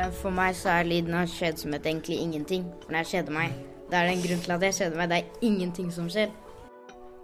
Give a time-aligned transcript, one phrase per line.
[0.00, 2.64] Eh, For meg så er lyden av kjedsomhet egentlig ingenting.
[2.82, 3.56] For når jeg kjeder meg,
[3.90, 5.10] da er det en grunn til at jeg kjeder meg.
[5.10, 6.30] Det er ingenting som skjer.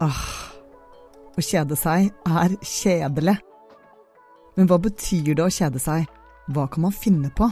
[0.05, 0.25] Ah,
[1.37, 3.39] å kjede seg er kjedelig.
[4.57, 6.05] Men hva betyr det å kjede seg?
[6.53, 7.49] Hva kan man finne på?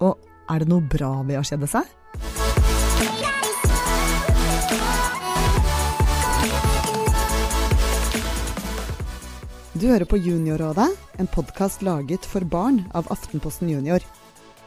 [0.00, 1.88] Og er det noe bra ved å kjede seg?
[9.80, 14.04] Du hører på Juniorrådet, en podkast laget for barn av Aftenposten Junior.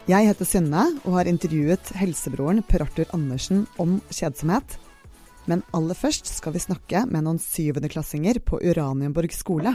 [0.04, 4.74] Jeg heter Synne og har intervjuet helsebroren Per Arthur Andersen om kjedsomhet.
[5.48, 9.72] Men aller først skal vi snakke med noen syvendeklassinger på Uranienborg skole.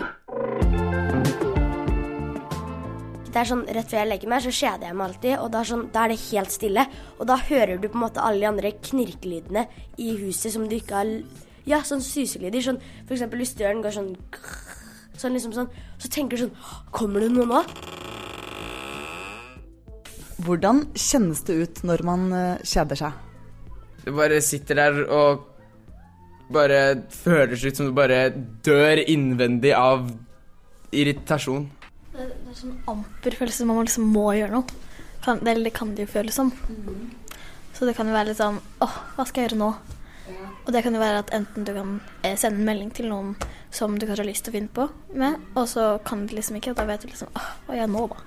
[3.25, 5.63] Det er sånn, Rett før jeg legger meg, så kjeder jeg meg alltid, og da
[5.63, 6.85] er, sånn, da er det helt stille.
[7.17, 9.65] Og da hører du på en måte alle de andre knirkelydene
[9.97, 11.15] i huset som du ikke har
[11.69, 12.61] Ja, sånn suselyder.
[12.65, 14.13] Sånn, for eksempel hvis døren går sånn
[15.19, 15.73] Sånn liksom sånn.
[15.99, 17.65] Så tenker du sånn Kommer det noe nå?
[20.49, 23.25] Hvordan kjennes det ut når man eh, kjeder seg?
[24.07, 25.45] Du bare sitter der og
[26.49, 28.31] bare føles ut som du bare
[28.65, 30.07] dør innvendig av
[30.97, 31.67] irritasjon.
[32.15, 34.87] Det, det er sånn amper følelse som man liksom må gjøre noe.
[35.25, 36.55] Kan, det, det kan det jo føles som.
[37.77, 39.71] Så det kan jo være litt sånn åh, hva skal jeg gjøre nå?
[40.65, 43.35] Og det kan jo være at enten du kan eh, sende en melding til noen
[43.73, 46.57] som du kanskje har lyst til å finne på med, og så kan du liksom
[46.59, 48.19] ikke, og da vet du liksom åh, hva gjør jeg nå, da?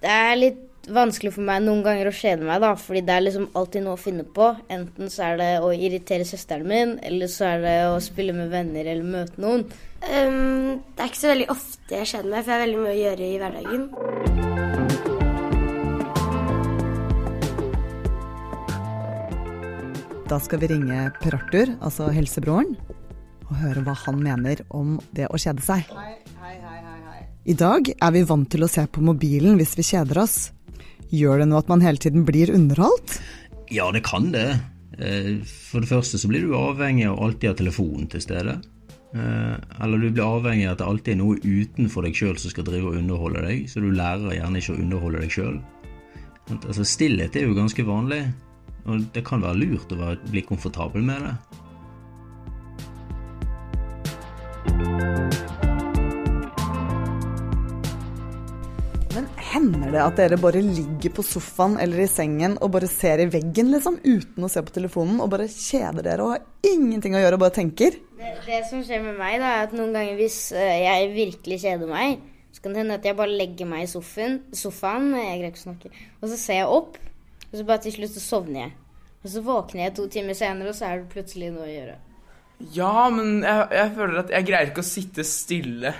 [0.00, 3.24] Det er litt vanskelig for meg noen ganger å kjede meg, da, fordi det er
[3.26, 4.46] liksom alltid noe å finne på.
[4.72, 8.52] Enten så er det å irritere søsteren min, eller så er det å spille med
[8.52, 9.66] venner eller møte noen.
[10.00, 12.94] Um, det er ikke så veldig ofte jeg kjeder meg, for jeg har veldig mye
[12.94, 13.82] å gjøre i hverdagen.
[20.30, 22.76] Da skal vi ringe Per Arthur, altså helsebroren,
[23.50, 25.90] og høre hva han mener om det å kjede seg.
[27.48, 30.50] I dag er vi vant til å se på mobilen hvis vi kjeder oss.
[31.10, 33.16] Gjør det noe at man hele tiden blir underholdt?
[33.72, 34.60] Ja, det kan det.
[34.98, 38.58] Eh, For det første så blir du avhengig av alltid ha telefonen til stede.
[39.14, 42.52] Eh, Eller du blir avhengig av at det alltid er noe utenfor deg sjøl som
[42.52, 45.58] skal drive og underholde deg, så du lærer gjerne ikke å underholde deg sjøl.
[46.50, 48.24] Altså, stillhet er jo ganske vanlig,
[48.84, 51.34] og det kan være lurt å bli komfortabel med det.
[59.60, 63.28] Hender det at dere bare ligger på sofaen eller i sengen og bare ser i
[63.30, 67.20] veggen, liksom, uten å se på telefonen, og bare kjeder dere og har ingenting å
[67.20, 67.98] gjøre og bare tenker?
[68.20, 71.60] Det, det som skjer med meg, da, er at noen ganger hvis eh, jeg virkelig
[71.64, 75.40] kjeder meg, så kan det hende at jeg bare legger meg i sofaen, sofaen jeg
[75.42, 77.00] greier ikke å snakke, og så ser jeg opp,
[77.50, 78.76] og så bare til slutt så sovner jeg.
[79.20, 81.98] Og så våkner jeg to timer senere, og så er det plutselig noe å gjøre.
[82.74, 85.94] Ja, men jeg, jeg føler at jeg greier ikke å sitte stille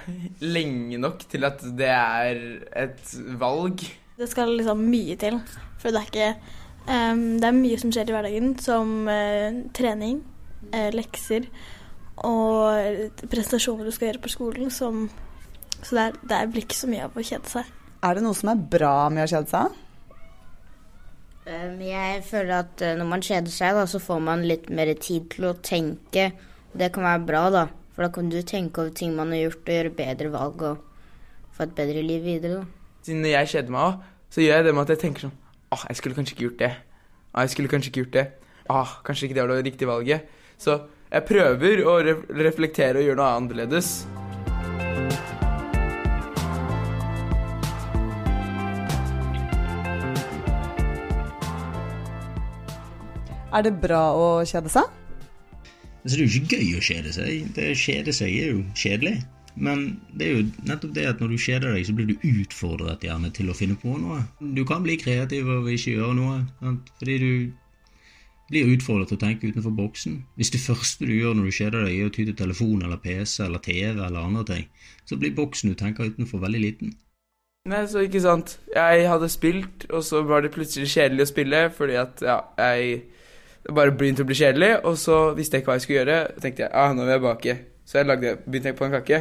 [0.45, 2.43] lenge nok til at det er
[2.85, 3.83] et valg.
[4.21, 5.39] Det skal liksom mye til,
[5.81, 6.31] for det er ikke
[6.85, 10.21] um, Det er mye som skjer i hverdagen, som uh, trening,
[10.75, 11.49] uh, lekser
[12.29, 15.07] og prestasjoner du skal gjøre på skolen, som
[15.81, 17.69] Så det, er, det blir ikke så mye av å kjede seg.
[18.05, 19.79] Er det noe som er bra med å kjede seg?
[21.49, 24.93] Um, Jeg føler at eh, når man kjeder seg, da, så får man litt mer
[25.01, 26.29] tid til å tenke.
[26.71, 27.65] Det kan være bra, da.
[27.95, 30.77] For da kan du tenke over ting man har gjort, og gjøre bedre valg og
[31.57, 32.61] få et bedre liv videre.
[32.61, 32.65] da.
[33.03, 35.37] Siden jeg kjeder meg òg, så gjør jeg det med at jeg tenker sånn
[35.71, 36.71] Åh, jeg skulle kanskje ikke gjort det.
[37.35, 38.25] Ah, jeg skulle kanskje ikke gjort det.
[38.71, 40.27] Ah, kanskje ikke det var det riktige valget.
[40.59, 40.81] Så
[41.11, 44.07] jeg prøver å re reflektere og gjøre noe annerledes.
[53.51, 54.91] Er det bra å kjede seg?
[56.01, 57.53] Altså, det er jo ikke gøy å kjede seg.
[57.57, 59.15] Det å kjede seg er jo kjedelig.
[59.61, 59.83] Men
[60.17, 63.33] det er jo nettopp det at når du kjeder deg, så blir du utfordret gjerne
[63.35, 64.23] til å finne på noe.
[64.41, 66.93] Du kan bli kreativ og ikke gjøre noe, sant?
[67.01, 67.33] fordi du
[68.51, 70.17] blir utfordret til å tenke utenfor boksen.
[70.39, 72.99] Hvis det første du gjør når du kjeder deg, er å ty til telefon eller
[73.03, 74.67] PC eller TV eller andre ting,
[75.07, 76.97] så blir boksen du tenker utenfor, veldig liten.
[77.69, 78.57] Nei, så ikke sant.
[78.73, 83.03] Jeg hadde spilt, og så var det plutselig kjedelig å spille fordi at ja, jeg
[83.67, 86.19] det bare begynte å bli kjedelig, og så visste jeg ikke hva jeg skulle gjøre.
[86.35, 87.57] Så tenkte jeg ah, nå vil jeg bake.
[87.85, 89.21] Så jeg lagde, begynte jeg på en kake,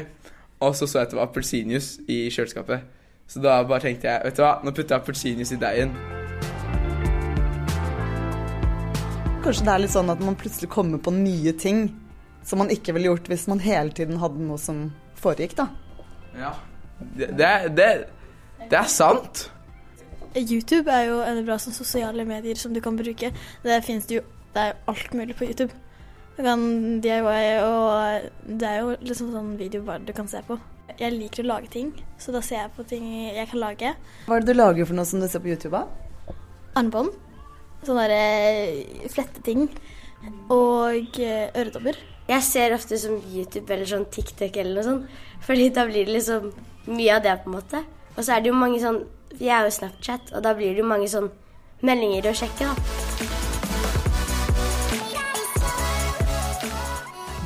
[0.63, 2.85] og så så jeg at det var appelsinjuice i kjøleskapet.
[3.29, 5.93] Så da bare tenkte jeg vet du hva, nå putter jeg appelsinjuice i deigen.
[9.43, 11.87] Kanskje det er litt sånn at man plutselig kommer på nye ting
[12.45, 14.87] som man ikke ville gjort hvis man hele tiden hadde noe som
[15.19, 15.67] foregikk, da.
[16.39, 16.55] Ja.
[16.99, 17.89] Det, det, det,
[18.71, 19.49] det er sant.
[20.35, 23.31] YouTube er jo en bra sånn sosiale medier som du kan bruke.
[23.63, 25.73] Det finnes det jo Det er jo alt mulig på YouTube.
[26.35, 26.61] Du kan
[27.03, 30.57] DIY, og det er jo liksom sånn video bare du kan se på.
[30.97, 33.05] Jeg liker å lage ting, så da ser jeg på ting
[33.35, 33.91] jeg kan lage.
[34.25, 35.77] Hva er det du lager for noe som du ser på YouTube?
[35.77, 36.33] av?
[36.81, 37.13] Armbånd.
[37.85, 39.69] Sånne der, eh, fletteting.
[40.49, 42.01] Og eh, øredobber.
[42.29, 45.21] Jeg ser ofte som YouTube eller sånn TikTok eller noe sånt.
[45.45, 46.49] Fordi da blir det liksom
[46.89, 47.85] mye av det, på en måte.
[48.15, 49.03] Og så er det jo mange sånn
[49.37, 51.29] Jeg er jo Snapchat, og da blir det jo mange sånn
[51.85, 52.73] meldinger å sjekke, da.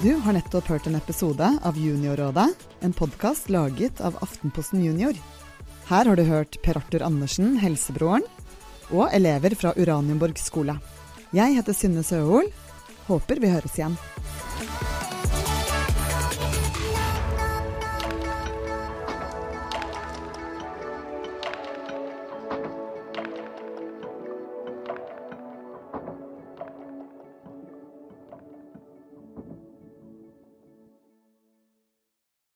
[0.03, 2.47] Du har nettopp hørt en episode av Juniorrådet,
[2.83, 5.15] en podkast laget av Aftenposten Junior.
[5.87, 8.25] Her har du hørt Per Arthur Andersen, helsebroren,
[8.91, 10.75] og elever fra Uranienborg skole.
[11.35, 12.51] Jeg heter Synne Søhol.
[13.07, 13.95] Håper vi høres igjen.